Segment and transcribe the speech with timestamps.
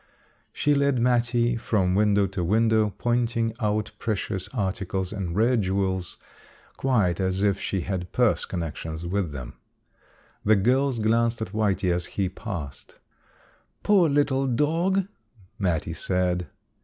[0.51, 6.17] She led Mattie from window to window, pointing out precious articles and rare jewels,
[6.75, 9.53] quite as if she had purse connections with them.
[10.43, 12.97] The girls glanced at Whitey as he passed.
[13.83, 15.05] "Poor little dog!"
[15.59, 16.47] Mattie said.